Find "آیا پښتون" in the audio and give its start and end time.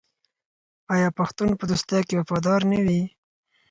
0.93-1.49